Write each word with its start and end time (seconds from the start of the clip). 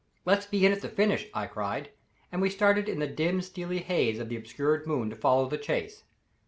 "Let's 0.25 0.47
be 0.47 0.65
in 0.65 0.71
at 0.71 0.81
the 0.81 0.89
finish," 0.89 1.27
I 1.31 1.45
cried, 1.45 1.91
and 2.31 2.41
we 2.41 2.49
started 2.49 2.89
in 2.89 2.97
the 2.97 3.05
dim 3.05 3.39
steely 3.39 3.83
haze 3.83 4.17
of 4.17 4.29
the 4.29 4.35
obscured 4.35 4.87
moon 4.87 5.11
to 5.11 5.15
follow 5.15 5.47
the 5.47 5.59
chase. 5.59 6.05